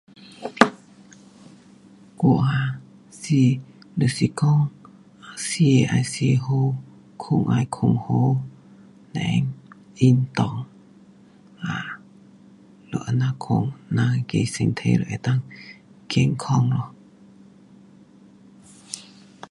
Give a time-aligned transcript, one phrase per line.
[2.17, 3.27] 我啊，是，
[3.99, 4.67] 就是讲,
[5.37, 6.73] 吃要吃好，
[7.21, 8.11] 睡要睡好
[9.13, 9.45] ，then
[9.99, 10.65] 运动
[11.63, 11.99] um
[12.91, 13.71] 就这样款。
[13.95, 15.33] 咱那个身体就能够
[16.09, 16.91] 健康咯。